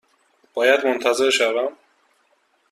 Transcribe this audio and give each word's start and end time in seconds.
باید 0.53 0.85
منتظر 0.85 1.29
شوم؟ 1.29 1.73